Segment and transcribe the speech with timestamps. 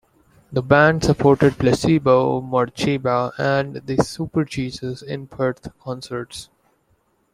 [0.51, 6.49] The band supported Placebo, Morcheeba, and The Superjesus in Perth concerts.